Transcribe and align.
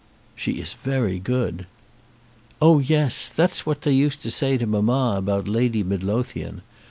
"She 0.35 0.53
is 0.53 0.73
very 0.73 1.19
good." 1.19 1.67
"Oh 2.59 2.79
yes. 2.79 3.29
That 3.29 3.51
is 3.51 3.67
what 3.67 3.81
they 3.83 3.91
used 3.93 4.23
to 4.23 4.31
say 4.31 4.57
to 4.57 4.65
mamma 4.65 5.13
about 5.15 5.47
Lady 5.47 5.83
Midlothian. 5.83 6.63